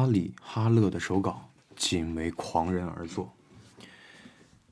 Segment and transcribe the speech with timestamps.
[0.00, 3.34] 哈里哈勒的手稿仅为狂人而作。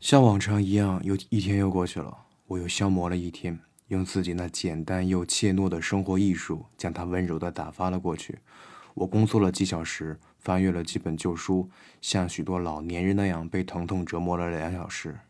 [0.00, 2.16] 像往常一样，又一天又过去了，
[2.46, 8.38] 我又消磨了一天，用自己那简单又怯懦的生活艺术，将它温柔地打发了过去。
[8.94, 11.68] 我工作了几小时，翻阅了几本旧书，
[12.00, 15.20] 像许多老年人那样被疼痛折磨了两小时。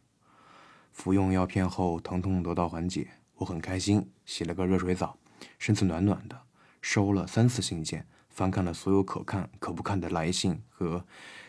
[0.93, 3.09] 服用药片后，疼痛得到缓解，
[3.39, 5.19] 我很开心，洗了个热水澡，
[5.59, 6.43] 身子暖暖的。
[6.80, 8.07] 收了三次信件，
[8.39, 11.05] 翻看了所有可看可不看的来信和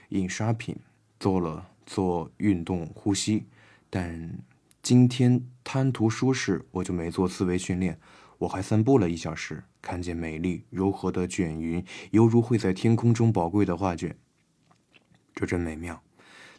[0.09, 0.75] 印刷品，
[1.20, 3.45] 做了做运动呼吸。
[3.91, 4.39] 但
[4.81, 7.99] 今天贪图舒适，我就没做思维训练。
[8.39, 14.17] 我还散步了一小时，看见美丽柔和的卷云，犹如绘在天空中宝贵的画卷。
[15.35, 16.02] 这真美妙，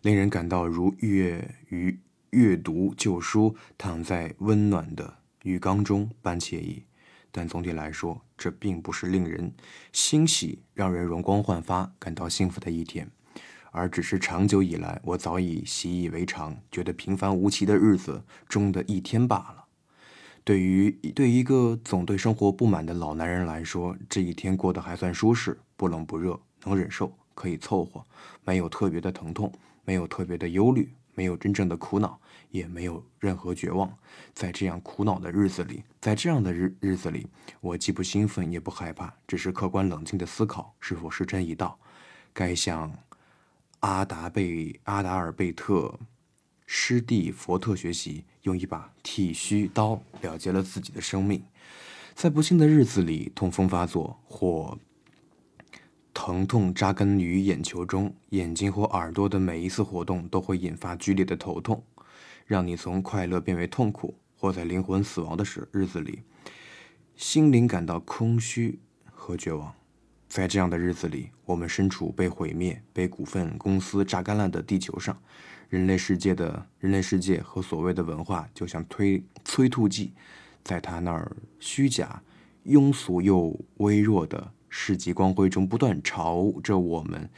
[0.02, 1.98] 令人感到如阅于
[2.30, 5.12] 阅读旧书，躺在温暖的
[5.42, 6.84] 浴缸中般惬意。
[7.32, 9.52] 但总体来说，这并不是令人
[9.92, 13.10] 欣喜、让人容光焕发、感到幸福的一天，
[13.70, 19.64] 而只是长久以来我早已习以为常、觉得平凡无奇的日子中的一天罢了。
[20.42, 28.04] 对于对一个总对生活不满的老男人来说，这一天过得还算舒适，不冷不热，能忍受，可以凑合，
[28.44, 29.52] 没有特别的疼痛，
[29.84, 32.18] 没有特别的忧虑，没有真正的苦恼，
[32.50, 33.94] 也没有任何绝望。
[34.32, 37.26] 在这样苦恼的日子里，在这样的日日子里，
[37.60, 41.78] 我既不兴奋，也不害怕，只是客观冷静的思考是否时辰已到，
[42.32, 42.90] 该向
[43.80, 45.94] 阿达贝阿达尔贝特。
[46.64, 51.44] 师弟佛特学习，用一把剃须刀了结了自己的生命。
[52.14, 54.78] 在不幸的日子里，痛风发作或
[56.12, 61.82] 疼痛扎根于眼球中，眼睛或耳朵的每一次活动都会引发剧烈的头痛，
[62.46, 66.22] 让你从快乐变为痛苦；或在灵魂死亡的时日子里，
[67.16, 69.72] 心灵感到空虚和绝望。
[70.28, 75.16] 在这样的日子里，我们身处被毁灭、被股份公司榨干了的地球上。
[75.68, 80.12] 人类世界的人类世界和所谓的文化，就像推催吐剂，
[80.64, 82.22] 在他那儿虚假、
[82.66, 87.28] 庸俗又微弱的世纪光辉中，不断朝着我们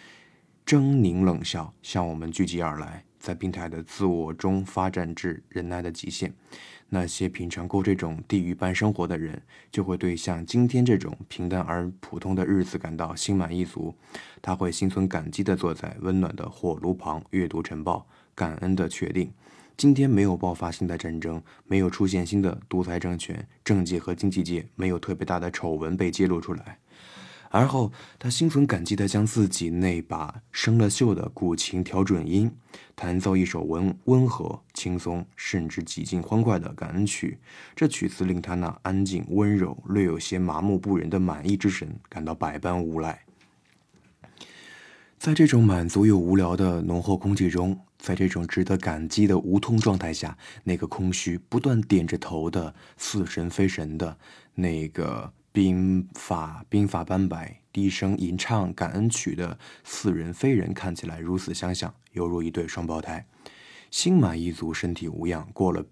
[0.64, 6.32] 狰狞冷笑，向我们聚集而来，在病态的自我中发展至忍耐的极限。
[6.90, 13.94] 那些品尝过这种地狱般生活的人，就会对像今天这种平淡而普通的日子感到心满意足。
[14.42, 18.06] 他会心存感激地坐在温暖的火炉旁，阅读晨报。
[18.34, 19.32] 感恩的确定，
[19.76, 26.78] 今天没有爆发新的战争，没有出现新的独裁政权，政界和经济界没有特别大的丑闻被揭露出来。
[27.54, 32.50] 而后，他心存感激地将自己那把生了锈的古琴调准音，
[32.96, 37.38] 弹奏一首温温和、轻松，甚至几近欢快的感恩曲。
[37.76, 43.22] 这曲子令他那安静、温柔、略有些麻木不仁的满意之神感到百般无赖。
[45.18, 54.16] 在这种满足又无聊的浓厚空气中，在这种值得感激的无痛状态下，那个空虚、不断点着头的似神非神的
[54.54, 63.26] 那个鬓发鬓发斑白、低声吟唱感恩曲的似人非人，看起来如此相像，犹如一对双胞胎。
[63.90, 65.84] 心满意足，身体无恙，过了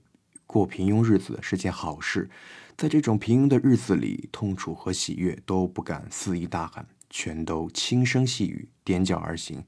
[0.46, 2.30] 过平庸日子是件好事。
[2.76, 6.86] 在这种平庸的日子里，痛楚和喜悦都不敢肆意大喊。
[7.10, 9.64] 全都轻声细语，踮脚而行，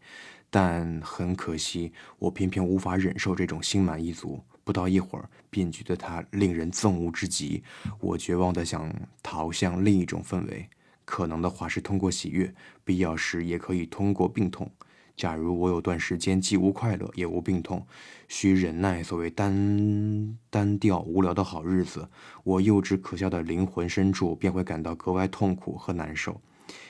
[0.48, 4.44] 但很可惜，我偏偏无法忍受这种心满意足。
[4.64, 7.62] 不到一会儿，便觉得它令人憎恶之极。
[8.00, 8.92] 我绝望地想
[9.22, 10.68] 逃向另一种氛围，
[11.04, 14.70] 可能的话是通过喜悦，必要时也可以通过病痛。
[15.14, 17.86] 假如我有段时间既无快乐也无病痛，
[18.28, 22.08] 需忍耐所谓单单调无聊的好日子，
[22.44, 26.40] 我幼稚可笑的灵魂深处便会感到格外痛苦和难受。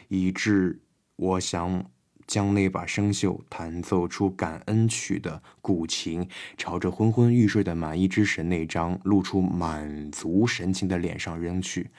[0.09, 0.81] 以致
[1.17, 1.85] 我想
[2.33, 6.27] 将那把生锈、弹奏出感恩曲的古琴，
[6.57, 11.91] 朝着昏昏欲睡的满意之神那张露出满足神情的脸上扔去。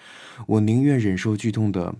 [0.48, 1.94] 我宁愿忍受剧痛的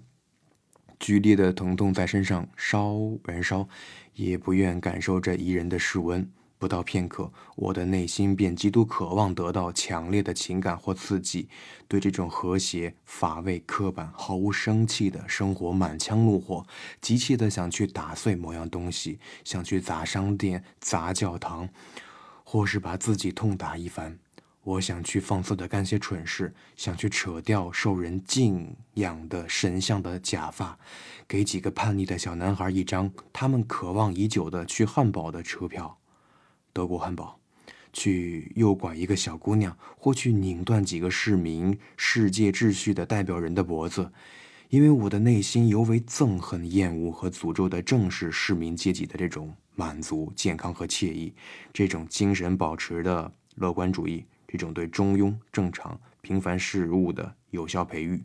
[1.00, 3.70] 剧烈的疼痛在身上烧燃烧，
[4.16, 6.28] 也不愿感受这宜人的室温。
[6.64, 11.50] 不到片刻，我的内心便极度渴望得到强烈的情感或刺激，
[11.90, 16.66] 对这种和谐、乏味、刻板、毫无生气的生活满腔怒火，
[17.02, 21.68] 急切地想去打碎某样东西，想去砸商店、砸教堂，
[22.46, 24.18] 或是把自己痛打一番。
[24.64, 30.80] 我想去放肆地干些蠢事，想去扯掉受人敬仰的神像的假发，
[31.28, 35.98] 给几个叛逆的小男孩一张他们渴望已久的去汉堡的车票。
[36.74, 37.40] 德国汉堡，
[37.94, 44.12] 去诱拐一个小姑娘，或去拧断几个市民世界秩序的代表人的脖子，
[44.70, 51.32] 因为我的内心尤为憎恨、厌恶和诅咒的正是市民阶级的这种满足、健康和惬意，
[51.72, 58.24] 这种精神保持的乐观主义，这种对中庸、正常、平凡事物的有效培育。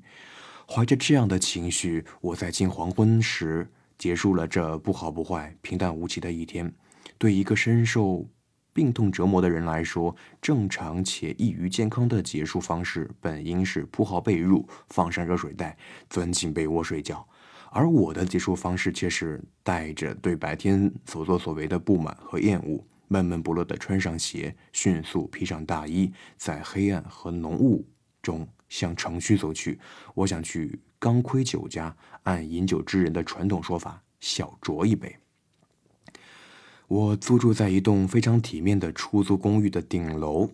[0.67, 6.73] 怀着这样的情绪，我在近黄昏时结束了这不好不坏、平淡无奇的一天。
[7.17, 8.29] 对一个深受
[8.73, 15.77] 病痛折磨的人来说，正常且易于健康的结束方式本应是铺好被褥，放上热水袋，
[16.09, 17.27] 钻进被窝睡觉。
[17.71, 27.85] 而我的结束方式却是带着对白天所作所为的不满和厌恶，闷闷不乐地穿上鞋，迅速披上大衣，在黑暗和浓雾
[28.23, 29.79] 中向城区走去。
[30.15, 35.15] 我想去钢盔酒家，按饮酒之人的传统说法，小酌一杯。
[36.89, 40.49] 我租住在一栋非常体面的出租公寓的顶楼，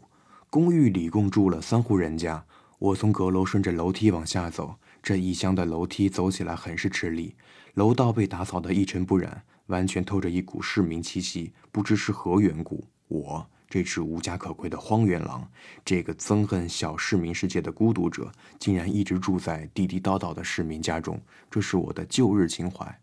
[0.51, 2.45] 公寓里共住了三户人家。
[2.81, 7.37] 我从阁楼顺着楼梯往下走，这异乡的楼梯走起来很是吃力。
[7.75, 11.53] 楼道被打扫得一尘不染，完全透着一股市民气息。
[11.71, 15.49] 不知是何缘故，我这只无家可归的荒原狼，
[15.85, 21.21] 这个憎恨小市民世界的孤独者，竟然一直住在地地道道的市民家中。
[21.49, 22.99] 这是我的旧日情怀。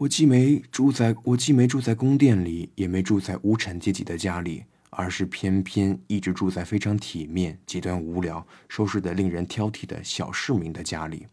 [0.00, 11.26] 我既没住在，我既没住在宫殿里，也没住在无产阶级的家里，而是偏偏一直住在非常体面、极端无聊、收拾得令人挑剔的小市民的家里。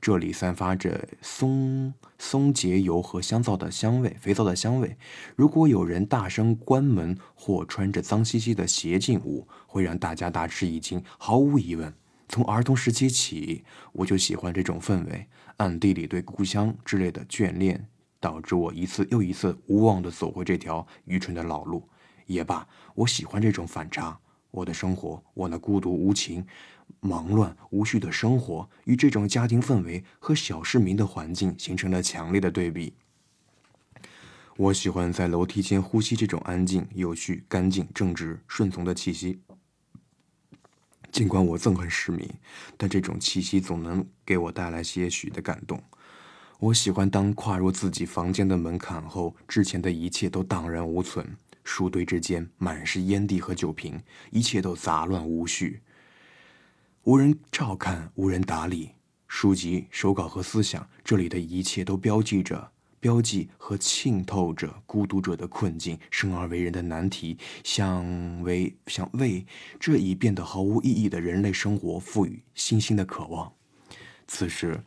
[0.00, 4.96] 这里散发着松松节油和香皂的香味，肥皂的香味。
[5.36, 11.04] 如果有人大声关门或穿着脏兮兮的鞋进屋，会让大家大吃一惊。
[11.18, 11.92] 毫无疑问，
[12.30, 13.62] 从儿童时期起，
[13.92, 15.26] 我就喜欢这种氛围，
[15.58, 17.86] 暗地里对故乡之类的眷恋。
[18.26, 21.88] 导致我一次又一次无望地走回这条愚蠢的老路。
[22.26, 24.18] 也罢，我喜欢这种反差。
[24.50, 26.44] 我的生活，我那孤独无情、
[26.98, 32.94] 忙乱无序的生活，与这种家庭氛围和小市民的环境形成了强烈的对比。
[34.56, 39.38] 我喜欢在楼梯间呼吸这种安静、有序、干净、正直、顺从的气息。
[41.12, 42.28] 尽管我憎恨市民，
[42.76, 45.80] 但这种气息总能给我带来些许的感动。
[46.58, 51.36] 我喜欢当跨入自己房间的门槛后，之前的一切都荡然无存。
[51.62, 54.00] 书堆之间满是烟蒂和酒瓶，
[54.30, 55.82] 一切都杂乱无序，
[57.02, 58.92] 无人照看，无人打理。
[59.28, 62.70] 书籍、手稿和思想，这里的一切都标记着、
[63.00, 69.44] 标记和浸透着孤独者的困境，生而为人的难题，想为想为
[69.78, 73.52] 这已变得毫无意义的人类生活赋予新兴的渴望。
[74.26, 74.82] 此时。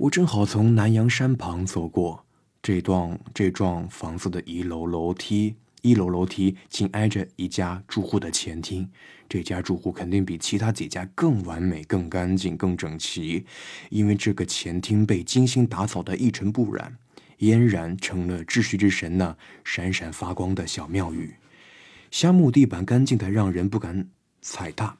[0.00, 2.24] 我正好从南阳山旁走过，
[2.62, 8.90] 这幢这幢房子的一楼楼梯，一楼楼梯紧挨着一家住户的前厅。
[9.28, 13.44] 这家住户肯定比其他几家更完美、更干净、更整齐，
[13.90, 16.96] 因为这个前厅被精心打扫得一尘不染，
[17.40, 21.34] 俨然成了秩序之神那闪闪发光的小庙宇。
[22.10, 24.08] 香木地板干净的让人不敢
[24.40, 24.96] 踩踏。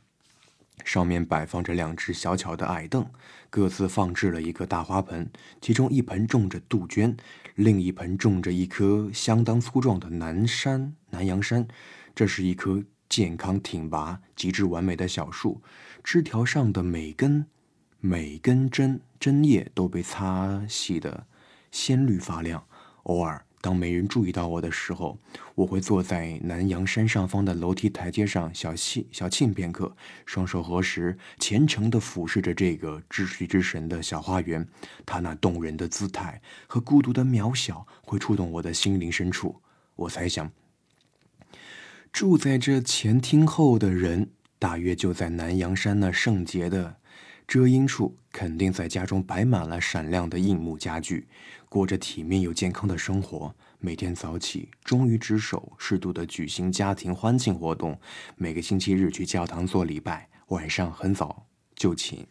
[0.83, 3.07] 上面摆放着两只小巧的矮凳，
[3.51, 5.29] 各自放置了一个大花盆，
[5.61, 7.17] 其中一盆种着杜鹃，
[7.57, 11.67] 另一盆种着一棵相当粗壮的南山南洋山。
[12.15, 15.61] 这是一棵健康挺拔、极致完美的小树，
[16.05, 17.45] 枝条上的每根
[17.99, 21.27] 每根针针叶都被擦洗得
[21.73, 22.65] 鲜绿发亮，
[23.03, 23.45] 偶尔。
[23.63, 25.19] 当没人注意到我的时候，
[25.55, 34.67] 我会坐在南阳山上方的楼梯台阶上小憩小憩片刻，双手合十，虔诚地俯视着这个秩序之神的小花园。
[35.05, 39.61] 他那动人的姿态和孤独的渺小会触动我的心灵深处。
[39.95, 40.51] 我猜想，
[42.11, 46.97] 住在这前厅后的人，大约就在南阳山那圣洁的。
[47.47, 51.27] 遮阴处肯定在家中摆满了闪亮的硬木家具，
[51.71, 53.55] 过着体面又健康的生活。
[53.79, 57.99] 每天早起忠于职守，适度的举行家庭欢庆活动。
[58.35, 61.47] 每个星期日去教堂做礼拜，晚上很早
[61.77, 62.27] 就寝。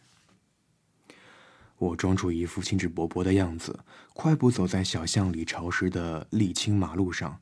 [1.78, 3.80] 我装出一副兴致勃勃的样子，
[4.12, 7.40] 快步走在小巷里潮湿的沥青马路上。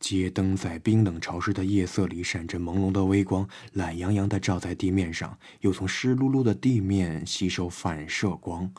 [0.00, 8.72] 街灯在冰冷潮湿的夜色里闪着朦胧的微光，懒洋洋地照在地面上，又从湿漉漉的地面吸收反射光。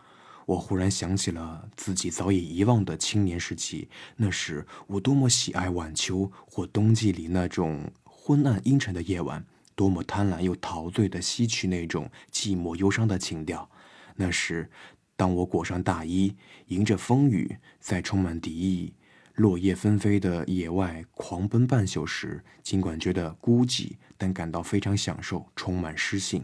[0.50, 13.70] 我忽然想起了自己早已遗忘的青年时期，那时我多么喜爱晚秋或冬季里那种昏暗阴沉的夜晚，多么贪婪又陶醉地吸取那种寂寞忧伤的情调。
[14.15, 14.68] 那时，
[15.15, 16.36] 当我裹上大衣，
[16.70, 18.94] 迎着风雨，在充满敌意。
[19.36, 26.44] 落叶纷飞的野外狂奔半宿时，尽管觉得孤寂，但感到非常享受，充满诗性。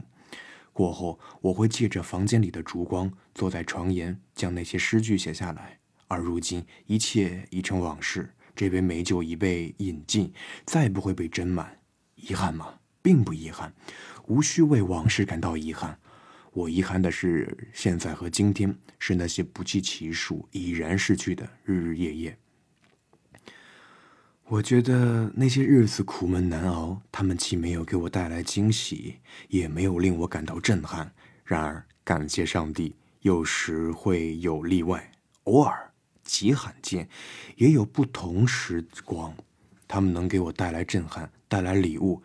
[0.76, 5.80] 过后，我会借着房间里的烛光，坐在床沿，将那些诗句写下来。
[6.10, 8.30] 而如今，一切已成往事。
[8.54, 10.34] 这杯美酒已被饮尽，
[10.66, 11.80] 再不会被斟满。
[12.16, 12.78] 遗憾吗？
[13.02, 13.74] 并不遗憾，
[14.28, 15.98] 无需为往事感到遗憾。
[16.52, 22.38] 我遗憾的是现在和今天，是那些不计其数已然逝去的日日夜夜。
[24.48, 29.16] 我觉得那些日子苦闷难熬，他们既没有给我带来惊喜，
[29.50, 31.12] 也没有令我感到震撼。
[31.44, 35.12] 然而，感谢上帝，有时会有例外，
[35.46, 35.92] 偶尔
[36.24, 37.10] 极罕见，
[37.56, 39.36] 也有不同时光，
[39.88, 42.22] 他们能给我带来震撼，带来礼物。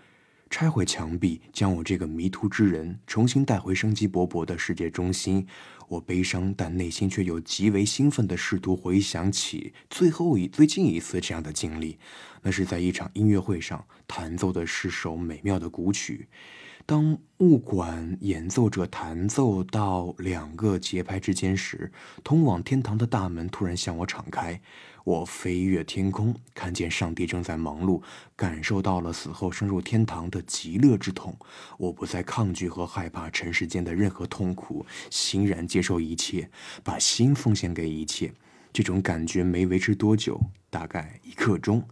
[0.51, 5.47] 拆毁墙壁，将我这个迷途之人重新带回生机勃勃的世界中心。
[5.91, 11.99] 我悲伤，但内心却又极为兴奋地试图回想起最后一、最近一次这样的经历。
[12.43, 16.29] 那是在一场音乐会上，弹奏的是首美妙的古曲。
[16.87, 21.91] 当物管演奏者弹奏到两个节拍之间时，
[22.23, 24.61] 通往天堂的大门突然向我敞开。
[25.05, 28.03] 我飞越天空，看见上帝正在忙碌，
[28.37, 31.37] 感受到了死后升入天堂的极乐之痛。
[31.79, 36.51] 我不再抗拒和害怕尘世间的任何痛苦，欣然接受一切，
[36.85, 38.33] 把心奉献给一切。
[38.73, 41.83] 这种感觉没维持多久，大概一刻钟。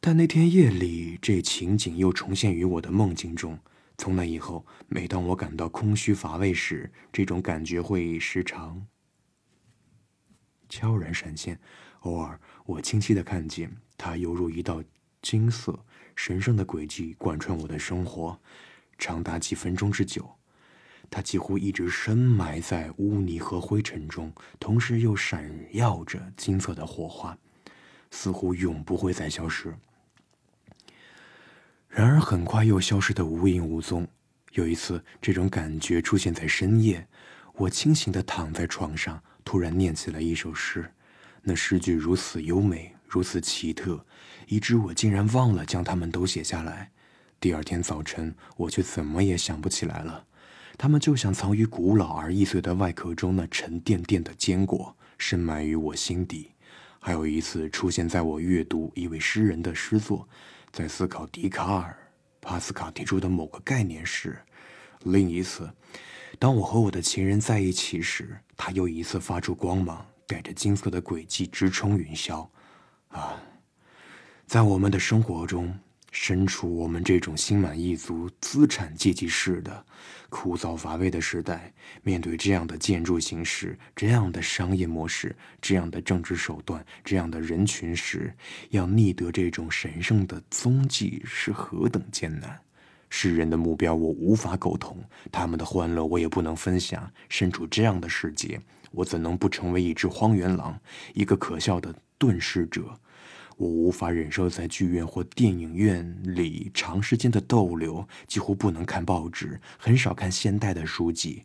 [0.00, 3.58] 但那天夜里，这情景又重现于我的梦境中。
[3.96, 8.84] 从那以后，每当我感到空虚乏味时，这种感觉会时常
[10.68, 11.60] 悄然闪现。
[12.04, 14.82] 偶尔，我清晰的看见它犹如一道
[15.20, 15.78] 金色、
[16.14, 18.38] 神圣的轨迹贯穿我的生活，
[18.98, 20.30] 长达几分钟之久。
[21.10, 27.36] 它几乎一直深埋在污泥和灰尘中，同时又闪耀着金色的火花，
[28.10, 29.74] 似乎永不会再消失。
[31.88, 34.06] 然而，很快又消失得无影无踪。
[34.52, 37.06] 有一次，这种感觉出现在深夜，
[37.54, 40.92] 我清醒地躺在床上，突然念起了一首诗。
[41.46, 44.04] 那诗句如此优美，如此奇特，
[44.48, 46.90] 以致我竟然忘了将它们都写下来。
[47.38, 50.24] 第二天早晨，我却怎么也想不起来了。
[50.78, 56.50] 它们就像藏于古老而易碎的外壳中那沉甸甸的坚果，深埋于我心底。
[56.98, 60.26] 还有一次，出现在我阅读一位诗人的诗作，
[60.72, 61.94] 在思考笛卡尔、
[62.40, 64.30] 帕斯卡提出的某个概念时；
[65.04, 65.70] 另一次，
[66.38, 70.06] 当我和我的情人在一起时，他又一次发出光芒。
[70.26, 72.46] 带着金色的轨迹直冲云霄，
[73.08, 73.40] 啊，
[74.46, 75.78] 在我们的生活中，
[76.10, 79.84] 身处我们这种心满意足、资产阶级式的
[80.28, 88.32] 枯燥乏味的时代，面对这样的建筑形式、这样的商业模式、这样的政治手段、这样的人群时，
[88.70, 92.58] 要逆得这种神圣的踪迹是何等艰难！
[93.10, 94.98] 世人的目标我无法苟同，
[95.30, 97.08] 他们的欢乐我也不能分享。
[97.28, 98.60] 身处这样的世界。
[98.94, 100.78] 我怎能不成为一只荒原狼，
[101.14, 102.98] 一个可笑的遁世者？
[103.56, 111.44] 我无法忍受在剧院或电影院里长时间的逗留，几乎不能看报纸，很少看现代的书籍。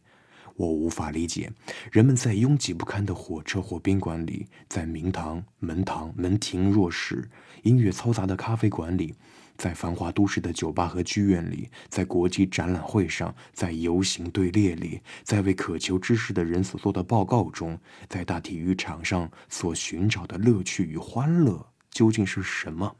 [0.56, 1.50] 我无法理解
[1.91, 7.29] 人们在拥挤不堪的火车或宾馆里，在明堂、门堂、门庭若市、
[7.62, 9.15] 音乐嘈杂的咖啡馆里。
[9.60, 22.96] 在繁华都市的酒吧和剧院里，在国际展览会上，在游行队列里，在为渴求知识的人所做的报告中，在大体育场上所寻找的乐趣与欢乐究竟是什么？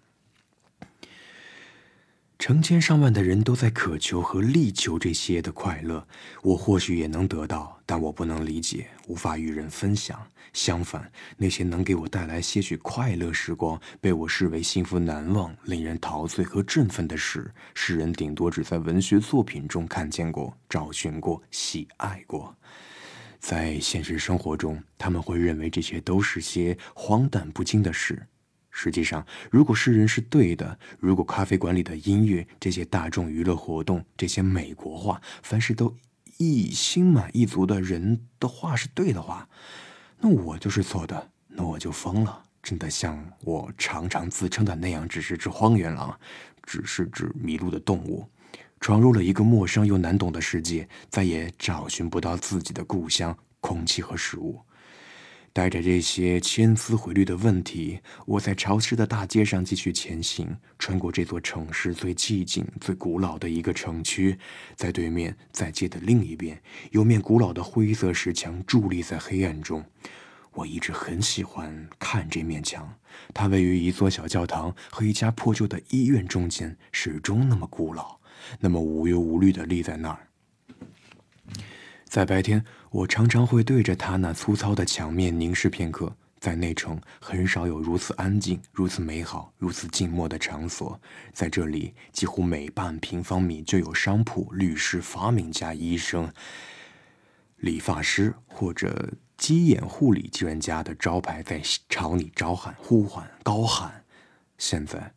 [2.38, 6.06] 成千上万的人都在渴求和力求这些的快乐，
[6.42, 10.28] 我或许也能得到，但我不能理解，无法与人分享。
[10.54, 22.56] 相反，那些能给我带来些许快乐时光，被我视为幸福难忘、令人陶醉和振奋的事，世人顶多只在文学作品中看见过、找寻过、喜爱过。
[23.40, 28.28] 在现实生活中，他们会认为这些都是些荒诞不经的事。
[28.72, 35.96] 实际上，如果诗人是对的，如果咖啡馆里的音乐、这些大众娱乐活动、这些美国话，凡事都
[36.38, 39.50] 一心满意足的人的话是对的话，
[40.22, 46.18] 那我就是错的，那我就疯了，真的像我常常自称的那样，只是只荒原狼，
[46.64, 48.28] 只是只迷路的动物，
[48.82, 54.60] 闯入了一个陌生又难懂的世界，再也找寻不到自己的故乡、空气和食物。
[55.52, 64.38] 带着这些千丝回虑的问题，我在潮湿的大街上继续前行，穿过这座城市最寂静、最古老的一个城区。
[64.76, 69.84] 在对面，在街的另一边，有面古老的灰色石墙伫立在黑暗中。
[70.54, 72.96] 我一直很喜欢看这面墙，
[73.34, 78.20] 它位于一座小教堂和一家破旧的医院中间，始终那么古老，
[78.60, 80.28] 那么无忧无虑地立在那儿。
[82.06, 86.12] 在白天，我常常会对着他那粗糙的墙面凝视片刻。
[86.40, 90.98] 在内城，很少有如此安静、如此美好、如此静默的场所。
[91.34, 96.32] 在这里，几乎每半平方米就有商铺、律师、发明家、医生、
[97.58, 104.06] 理发师或者鸡眼护理技人家的招牌在朝你招喊、呼唤、高喊。
[104.58, 105.12] 现在，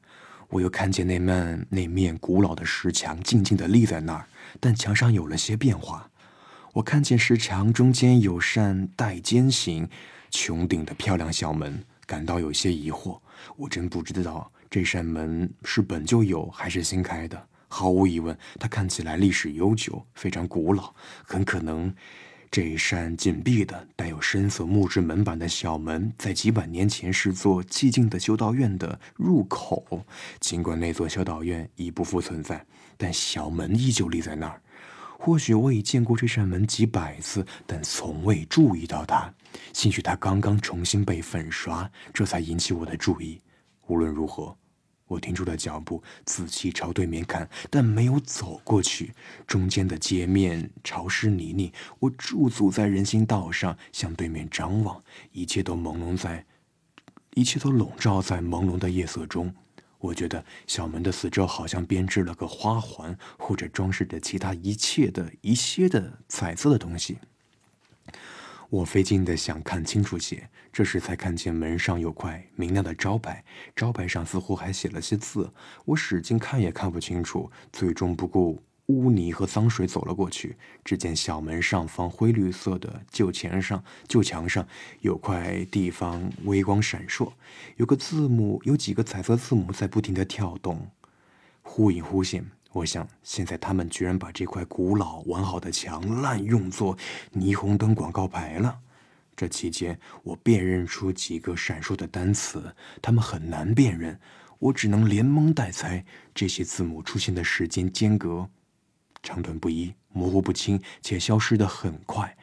[0.48, 4.26] 我又看见那面那面古老的石墙静静地立在那儿，
[4.58, 6.10] 但墙上有了些变化。
[6.72, 9.88] 我看见石墙中间有扇带尖形。
[10.30, 13.20] 穹顶的漂亮小门，感到有些疑惑。
[13.56, 17.46] 我真不知道这扇门是本就有还是新开的。
[17.68, 20.94] 毫无疑问，它看起来历史悠久，非常古老。
[21.22, 21.94] 很可能，
[22.50, 30.06] 这一扇紧闭的、带有深色木质门板的小门，在几百年前是座寂静的修道院的入口。
[30.40, 32.64] 尽管那座修道院已不复存在，
[32.96, 34.58] 但小门依旧立在那儿。
[35.24, 39.32] 或许我已见过这扇门几百次，但从未注意到它。
[39.72, 43.40] 兴许它刚刚重新被粉刷，这才引起我的注意。
[43.86, 44.56] 无论如何，
[45.06, 49.14] 我停住了脚步，仔细朝对面看，但没有走过去。
[49.46, 55.00] 中间的街面潮湿泥泞，我驻足在人行道上，向对面张望。
[55.30, 56.44] 一切都朦胧在，
[57.34, 59.54] 一切都笼罩在朦胧的夜色中。
[60.02, 67.18] 我觉得小门的四周好像编织了个花环，或者装饰着其他一切的一些的彩色的东西。
[68.68, 73.44] 我费劲的想看清楚些，这时才看见门上有块明亮的招牌，
[73.76, 75.52] 招牌上似乎还写了些字。
[75.84, 78.60] 我使劲看也看不清楚，最终不顾。
[78.92, 84.66] 污泥和脏水走了过去，只见小门上方灰绿色的旧墙上，旧墙上
[85.00, 87.32] 有块地方微光闪烁，
[87.76, 90.90] 有个字母，有几个彩色字母在不停的跳动，
[91.62, 92.44] 忽隐忽现。
[92.72, 96.96] 我想，现在他们居然把这块古老完好的墙滥用作
[97.34, 98.78] 霓虹灯广告牌了。
[99.36, 104.18] 这期间，我辨认出几个闪烁的单词，它们很难辨认，
[104.58, 108.48] 我只能连蒙带猜，这些字母出现的时间间隔。
[109.22, 112.36] 长短不一，模糊不清，且消失的很快。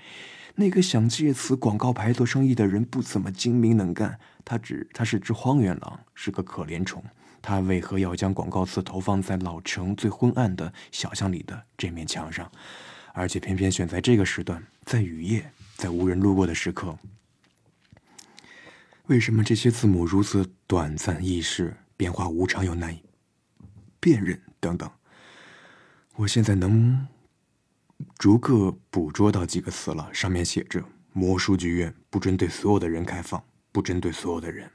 [0.55, 7.03] 那个想借此广告牌做生意的人不怎么精明能干，他只他是只荒原狼，是个可怜虫。
[7.41, 12.51] 他为何要将广告词投放在老城最昏暗的小巷里的这面墙上，
[13.13, 16.97] 而且偏偏选在这个时段，在雨夜，在无人路过的时刻？
[19.05, 23.01] 为什么这些字母如此短暂易逝，变化无常又难以
[24.01, 24.41] 辨认？
[24.59, 24.91] 等等。
[26.19, 27.07] 我现在能
[28.17, 34.69] 逐个捕捉到几个词了，上面写着“魔术剧院不针对所有的人开放，不针对所有的人”。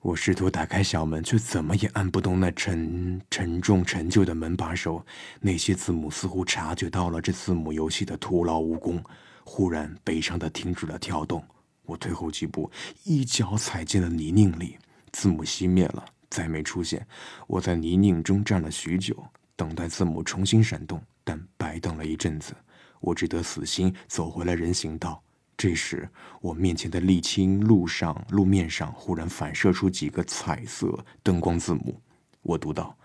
[0.00, 5.02] 我试图打开小门，却怎么也按不动那沉沉重陈旧的门把手。
[5.40, 9.02] 那些字母似乎察觉到了这字母游戏的徒劳无功，
[9.42, 11.42] 忽然悲伤的停止了跳动。
[11.86, 12.70] 我退后几步，
[13.04, 14.76] 一脚踩进了泥泞里，
[15.12, 17.06] 字母熄灭了，再没出现。
[17.46, 19.16] 我在泥泞中站了许久。
[19.60, 22.54] 等待字母重新闪动，但白等了一阵子，
[22.98, 25.22] 我只得死心走回了人行道。
[25.54, 26.08] 这时，
[26.40, 32.00] 我面前的沥青路上路面上忽然反射出几个彩色灯光字母。
[32.40, 32.96] 我读到：“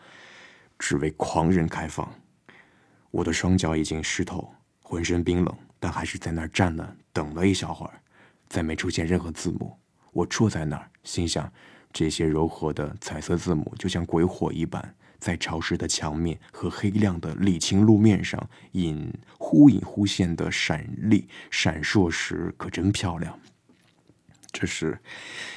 [0.80, 2.10] 只为狂人开放。”
[3.12, 4.50] 我的双脚已经湿透，
[4.82, 8.02] 浑身冰冷，但还是在那儿站了，等了一小会儿，
[8.48, 9.78] 再没出现任何字母。
[10.14, 11.52] 我坐在那儿，心想：
[11.96, 14.94] 这些柔和的彩色字母就像鬼火一般。
[15.18, 23.40] 在潮湿的墙面和黑亮的沥青路面上，隐忽隐忽现的闪丽闪烁时，可真漂亮。
[24.52, 25.00] 这时，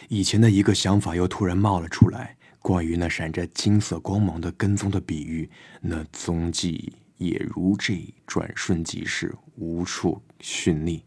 [0.08, 7.98] 以前的一个想法又突然冒了出来，关于那闪着金色光芒的跟踪的比喻，那踪迹也如这
[8.28, 11.04] 转瞬即逝，无处寻觅。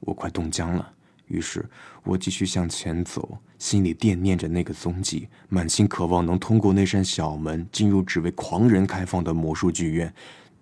[0.00, 0.94] 我快冻僵了。
[1.26, 1.64] 于是
[2.02, 10.12] 我继续向前走，心里惦念着那个踪迹，满心渴望能通过那扇小门进入只为狂人开放的魔术剧院。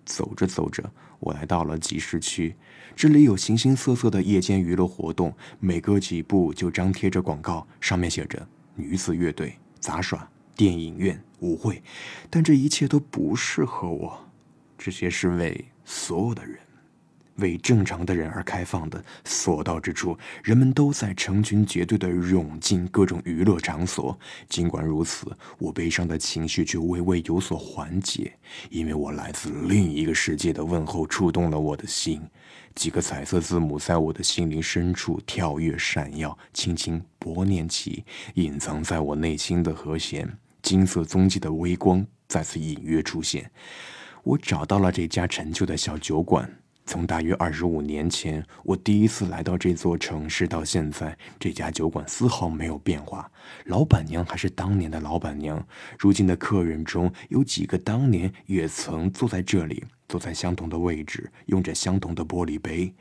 [0.05, 0.87] 走着走着，
[1.19, 2.55] 我来到了集市区，
[2.95, 11.81] 这里有形形色色的夜间娱乐活动，每隔几步就张贴着广告，上面写着女子乐队、杂耍、电影院、舞会，
[12.29, 14.27] 但这一切都不适合我，
[14.77, 16.55] 这些是为所有的人。
[17.41, 24.17] 为正常的人而开放的所到之处，人们都在成群结队地涌进各种娱乐场所。
[24.47, 25.27] 尽管如此，
[25.57, 28.31] 我悲伤的情绪却微微有所缓解，
[28.69, 32.21] 因为我来自另一个世界的问候触动了我的心。
[32.73, 40.37] 几个彩色字母在我的心灵深处跳跃闪耀，轻轻拨念起隐藏在我内心的和弦。
[40.61, 43.51] 金色踪迹的微光再次隐约出现。
[44.23, 46.60] 我找到了这家陈旧的小酒馆。
[46.85, 53.31] 从大约二十五年前我第一次来到这座城市到现在，这家酒馆丝毫没有变化，
[53.65, 55.65] 老板娘还是当年的老板娘。
[55.97, 62.93] 如今的客人中有几个当年也曾坐在这里，坐在相同的位置，用着相同的玻璃杯。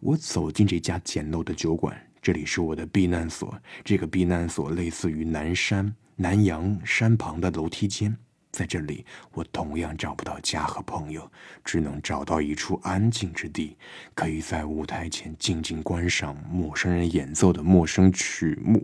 [0.00, 3.58] 我走进这家简陋的酒馆，这里是我的避难所。
[3.82, 8.14] 这个避难所类似于南山南阳山旁的楼梯间。
[8.54, 11.28] 在这里，我同样找不到家和朋友，
[11.64, 13.76] 只能找到一处安静之地，
[14.14, 18.80] 可以在舞台前静静观赏陌生人演奏的陌生曲目。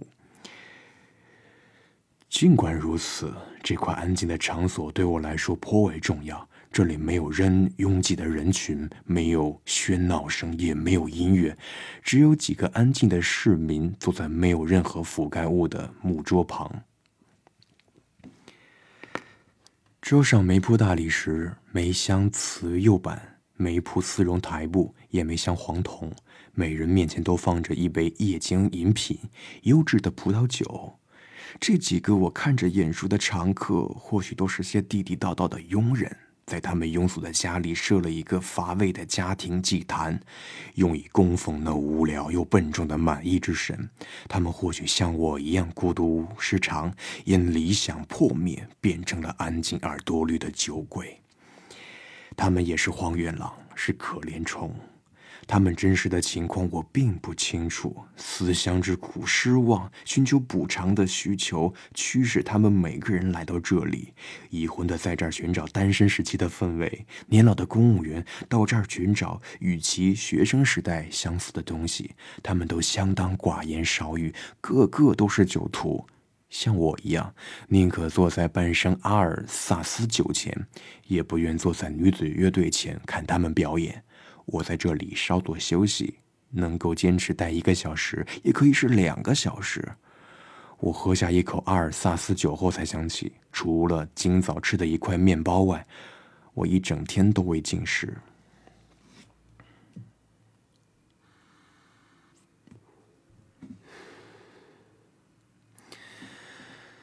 [2.28, 6.48] 尽管如此，这块安静的场所对我来说颇为重要。
[6.72, 11.56] 这里没有人拥挤的人群，没有喧闹声，也没有音乐，
[12.02, 16.84] 只有几个安静的市民坐在没有任何覆盖物的木桌旁。
[20.00, 26.10] 桌上没铺大理石，没镶瓷釉板，没铺丝绒台布，也没镶黄铜。
[26.52, 29.18] 每人面前都放着一杯液晶饮品，
[29.62, 30.98] 优质的葡萄酒。
[31.60, 36.16] 这几个我看着眼熟的常客，或许都是些地地道道的佣人。
[36.50, 40.20] 在他们庸俗的家里设了一个乏味的家庭祭坛，
[40.74, 43.88] 用以供奉那无聊又笨重的满意之神。
[44.26, 46.92] 他们或许像我一样孤独失常，
[47.24, 51.20] 因理想破灭变成了安静而多虑的酒鬼。
[52.36, 54.74] 他们也是荒原狼，是可怜虫。
[55.46, 64.12] 他们真实的情况我并不清楚，思乡之苦、失望、寻求补偿的需求驱使他们每个人来到这里。
[64.50, 72.14] 已婚的在这儿寻找单身时期的氛围，年老的公务员到这儿寻找与其学生时代相似的东西。
[72.42, 76.06] 他们都相当寡言少语，个个都是酒徒，
[76.48, 77.34] 像我一样，
[77.68, 80.66] 宁可坐在半生阿尔萨斯酒前，
[81.06, 84.02] 也不愿坐在女子乐队前看他们表演。
[84.52, 86.14] 我在这里稍作休息，
[86.50, 89.86] 能够坚持待一个小时，也可以是两个小时。
[90.78, 95.86] 我喝下一口阿尔萨斯酒后，才想起，除了今早吃的一块面包外，
[96.54, 98.16] 我一整天都未进食。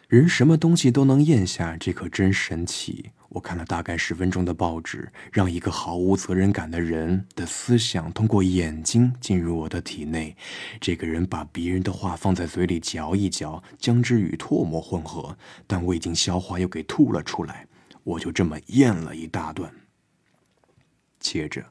[0.08, 3.12] 人什么东西都能咽下，这可真神奇。
[3.28, 10.34] 我看了大概十分钟的报纸，让一个毫无责任感的人的思想通过眼睛进入我的体内。
[10.80, 17.68] 这个人把别人的话放在嘴里嚼一嚼，将之与唾沫混合，但未经消化又给吐了出来。
[18.06, 19.70] 我就这么咽了一大段。
[21.20, 21.66] 接着，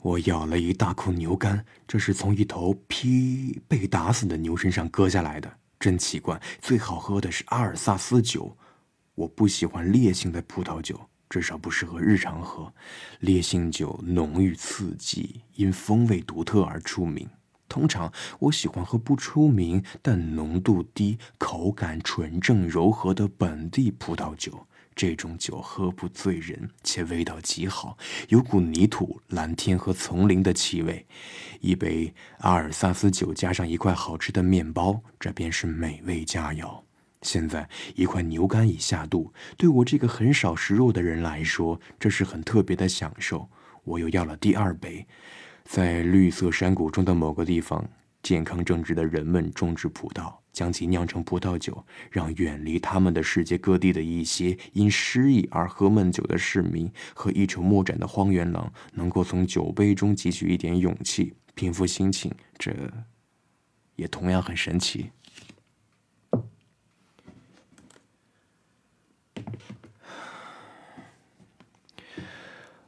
[0.00, 5.58] 我咬了一大口牛肝，这是从一头劈被打死的牛身上割下来的。
[5.78, 8.56] 真奇怪，最好喝的是阿尔萨斯酒。
[9.14, 12.72] 我不喜欢烈性的葡萄酒，至少不适合日常喝。
[13.20, 17.28] 烈性酒浓郁刺激，因风味独特而出名。
[17.68, 24.66] 通常我喜欢喝不出名但浓度低、口感纯正柔和的本地葡萄酒。
[24.96, 27.98] 这种酒喝不醉人，且味道极好，
[28.30, 31.06] 有股泥土、蓝天和丛林的气味。
[31.60, 36.82] 一杯阿尔萨斯酒加上一块好吃的面包，这便是美味佳肴。
[37.20, 43.50] 现在一块牛肝已下肚，对我这个很少食肉的人来说，这是很特别的享受。
[43.84, 45.06] 我又要了第二杯，
[45.64, 47.86] 在绿色山谷中的某个地方，
[48.26, 50.34] 健康正直的人们种植葡萄。
[50.52, 62.34] 将其酿成葡萄酒，让远离他们的世界各地的一些因失意而喝闷酒的市民和一筹莫展的荒原狼，能够从酒杯中汲取一点勇气，平复心情。
[62.58, 62.74] 这
[63.94, 65.12] 也同样很神奇。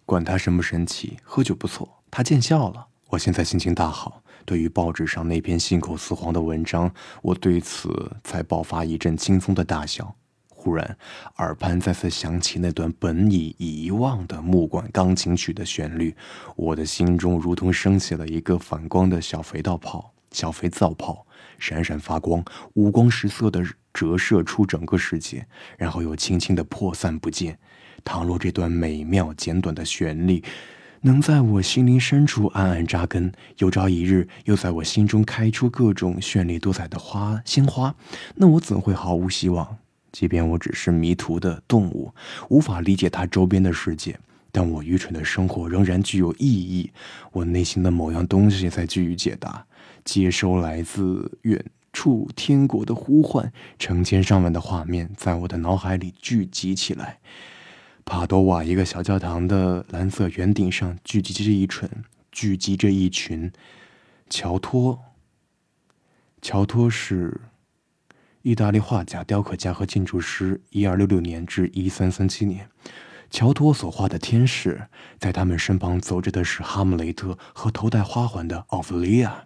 [0.05, 2.89] 管他神不神奇，喝酒不错，他见笑了。
[3.11, 4.23] 我现在心情大好。
[4.49, 10.17] 对于报纸上那篇信口雌黄的文章，我对此才爆发一阵轻松的大笑。
[10.49, 10.97] 忽然，
[11.37, 16.17] 耳畔再次响起那段本已遗忘的木管钢琴曲的旋律，
[16.57, 21.27] 我的心中如同升起了一个反光的小肥皂泡，小肥皂泡
[21.59, 27.59] 闪闪发光，五光十色的折射出整个世界，然后又轻轻的破散不见。
[28.03, 30.43] 倘若这段美妙简短的旋律，
[31.03, 37.95] 能在我心灵深处暗暗扎根，有朝一日又在我心中开出各种绚丽多彩的花鲜花，
[38.35, 39.79] 那我怎会毫无希望？
[40.11, 42.13] 即便我只是迷途的动物，
[42.49, 44.19] 无法理解它周边的世界，
[44.51, 46.91] 但我愚蠢的生活仍然具有意义。
[47.33, 49.67] 我内心的某样东西在给予解答，
[50.05, 57.19] 接收来自远处天国的呼唤，成千上万的画面在我的脑海里聚集起来。
[58.09, 61.87] 帕多瓦一个小教堂的蓝色圆顶上聚集着一群
[62.33, 63.53] 聚集着一群
[64.31, 64.99] 乔托。
[66.41, 67.39] 乔托是
[68.41, 72.71] 意大利画家、雕刻家和建筑师，一二六六年至一三三七年。
[73.31, 79.45] 乔托所画的天使，在他们身旁走着的是哈姆雷特和头戴花环的奥弗利亚。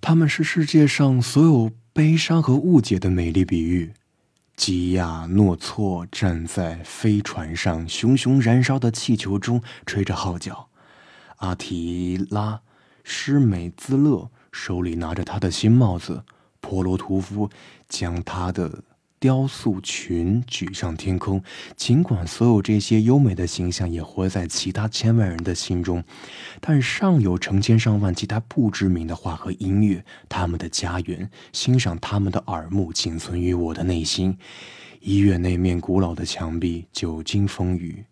[0.00, 3.92] 他们是世界上所有悲伤和误解的美丽比喻。
[4.58, 10.68] 吉亚诺措站在飞船上，熊熊燃烧的气球中吹着号角。
[11.36, 12.60] 阿提拉
[13.04, 16.24] 施美兹勒手里拿着他的新帽子。
[16.60, 17.48] 婆罗图夫
[17.88, 18.82] 将他的。
[19.20, 21.42] 雕塑群举上天空，
[21.76, 26.04] 尽管所有这些优美的形象也活在其他千万人的心中，
[26.60, 34.38] 但尚有成千上万其他不知名的画和音乐，他们的家园，欣赏他们的耳目，仅存于我的内心。
[35.00, 38.04] 医院那面古老的墙壁，久经风雨，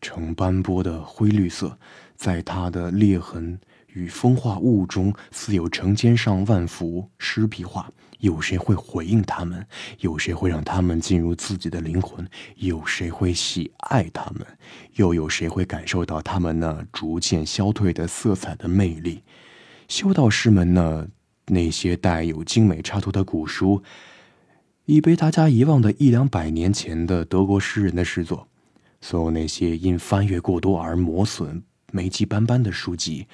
[0.00, 1.78] 呈斑驳的灰绿色，
[2.16, 3.58] 在它的裂痕
[3.94, 7.90] 与风化物中，似有成千上万幅湿壁画。
[8.20, 9.66] 有谁会回应他们？
[9.98, 12.26] 有谁会让他们进入自己的灵魂？
[12.56, 14.46] 有谁会喜爱他们？
[14.94, 19.22] 又有谁会感受到他们那逐渐消退的色彩的魅力？
[19.88, 21.08] 修道士们呢？
[21.48, 23.82] 那些带有精美插图的古书，
[24.86, 28.48] 已被大家遗忘的一两百年前的德国诗人的诗作，
[29.02, 33.26] 所有那些因翻阅过多而磨损、霉迹斑斑的书籍。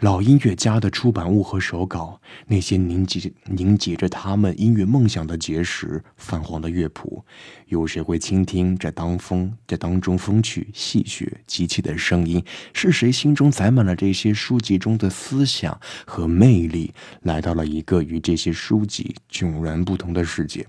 [0.00, 7.24] 老音乐家的出版物和手稿，那些凝结凝结着他们音乐梦想的结石，泛黄的乐谱，
[7.66, 12.44] 有谁会倾听这当风这当中风趣戏谑极其的声音？
[12.72, 20.64] 是谁心中载满了这些书籍中的思想和魅力，来到了一个与这些书籍迥然不同的世界？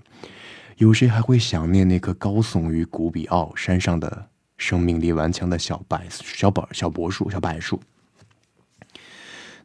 [0.78, 7.80] 有谁还会想念那棵高耸于古比奥山上的生命力顽强的小柏小柏小柏树小柏树？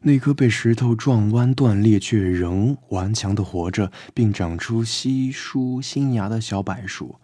[0.02, 7.16] 那棵被石头撞弯断裂却仍顽强的活着，并长出稀疏新芽的小柏树，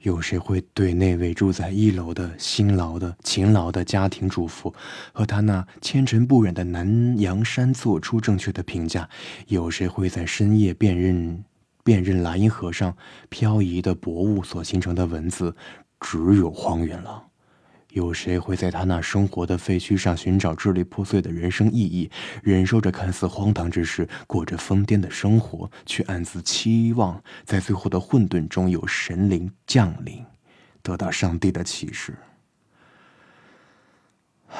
[0.00, 4.74] 有谁会对那位住在一楼的辛劳的勤劳的家庭主妇
[5.12, 9.08] 和他那纤尘不染的南洋山做出正确的评价？
[9.46, 11.44] 有谁会在深夜辨认
[11.82, 12.94] 辨认莱茵河上
[13.28, 15.54] 漂移的薄雾所形成的文字？
[16.00, 17.29] 只有荒原了。
[17.92, 22.10] 有谁会在他那生活的废墟上寻找支离破碎的人生意义，
[22.42, 30.24] 忍受着看似荒唐之事，过着疯癫的生活，却暗自期望在最后的混沌中有神灵降临，
[30.82, 32.16] 得到上帝的启示？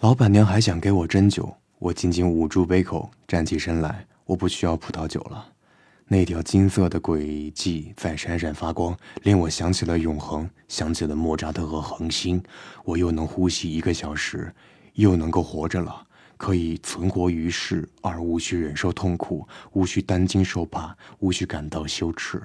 [0.00, 5.52] 老板娘还想给我斟酒，我紧紧捂住杯口，站起身来，我不需要葡萄酒了。
[6.08, 12.40] 那条金色的轨迹在闪闪发光，令我想起了永恒，想起了莫扎特和恒星。
[12.84, 14.54] 我又能呼吸一个小时，
[14.94, 22.40] 又能够活着了，可以存活于世，而无需忍受痛苦，无需担惊受怕，无需感到羞耻。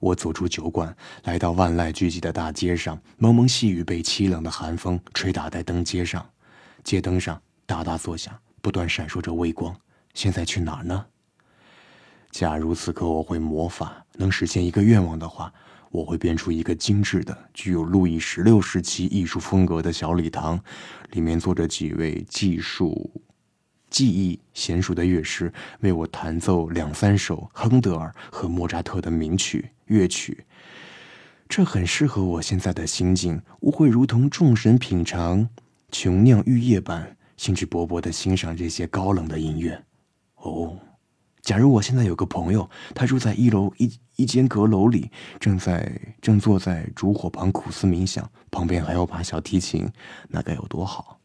[0.00, 6.26] 我走出酒馆，来到万籁俱寂的大街上，蒙蒙细雨被凄冷的寒风吹打在灯街上，
[6.82, 9.76] 街灯上哒哒作响，不断闪烁着微光。
[10.14, 11.04] 现在去哪儿呢？
[12.32, 15.52] 假如此刻我会魔法，能实现一个愿望的话，
[15.90, 20.58] 我会变出一个精致的、具有路易十六时期艺术风格的小礼堂，
[21.10, 23.10] 里面坐着几位技术、
[23.90, 30.46] 技艺娴熟的乐师，为我弹奏两三首亨德尔和莫扎特的名曲乐曲。
[31.50, 35.46] 这很适合我现在的心境，我会如同众神品尝
[35.90, 39.84] 琼酿玉液般，兴致勃勃地欣赏这些高冷的音乐。
[40.36, 40.78] 哦。
[41.42, 49.90] 假如我现在有个朋友，他住在一楼一一间阁楼里，正在正坐在烛火旁苦思冥想，旁边还有把小提琴，
[50.28, 51.18] 那该有多好！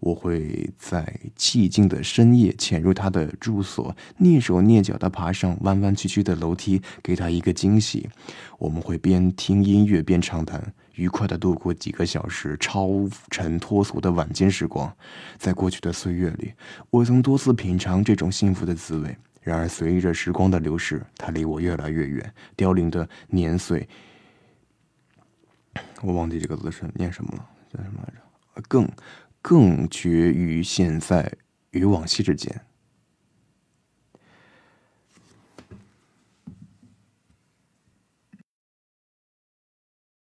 [0.00, 8.06] 我会在寂静的深夜潜入他的住所，蹑手蹑脚地爬上弯弯曲曲的楼梯，给他一个惊喜。
[8.58, 12.90] 我们会边听音乐边畅谈，愉快地度过几个小时超
[13.30, 14.94] 尘脱俗的晚间时光。
[15.38, 16.52] 在过去的岁月里，
[16.90, 19.16] 我曾多次品尝这种幸福的滋味。
[19.44, 22.34] 然而，随着时光的流逝，它离我越来越远。
[22.56, 23.86] 凋零的年岁，
[26.00, 28.62] 我忘记这个字是念什么了，叫什么来着？
[28.66, 28.90] 更
[29.42, 31.30] 更绝于现在
[31.72, 32.58] 与往昔之间。